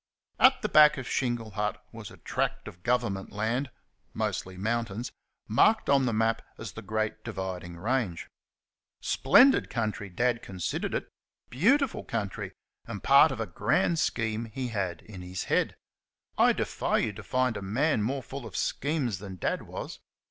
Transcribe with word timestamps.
At 0.39 0.63
the 0.63 0.67
back 0.67 0.97
of 0.97 1.07
Shingle 1.07 1.51
Hut 1.51 1.79
was 1.91 2.09
a 2.09 2.17
tract 2.17 2.67
of 2.67 2.81
Government 2.81 3.31
land 3.31 3.69
mostly 4.15 4.57
mountains 4.57 5.11
marked 5.47 5.91
on 5.91 6.07
the 6.07 6.11
map 6.11 6.41
as 6.57 6.71
the 6.71 6.81
Great 6.81 7.23
Dividing 7.23 7.77
Range. 7.77 8.27
Splendid 8.99 9.69
country, 9.69 10.09
Dad 10.09 10.41
considered 10.41 10.95
it 10.95 11.07
BEAUTIFUL 11.51 12.05
country 12.05 12.51
and 12.87 13.03
part 13.03 13.31
of 13.31 13.39
a 13.39 13.45
grand 13.45 13.99
scheme 13.99 14.45
he 14.45 14.69
had 14.69 15.03
in 15.03 15.21
his 15.21 15.43
head. 15.43 15.75
I 16.35 16.53
defy 16.53 16.97
you 16.97 17.13
to 17.13 17.21
find 17.21 17.55
a 17.55 17.61
man 17.61 18.01
more 18.01 18.23
full 18.23 18.47
of 18.47 18.57
schemes 18.57 19.19
than 19.19 19.35
Dad 19.35 19.61
was. 19.67 19.99